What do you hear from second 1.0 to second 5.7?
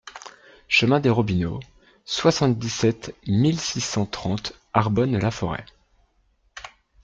Robineaux, soixante-dix-sept mille six cent trente Arbonne-la-Forêt